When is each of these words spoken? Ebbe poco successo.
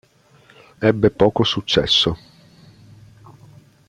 Ebbe 0.79 1.11
poco 1.11 1.43
successo. 1.43 2.17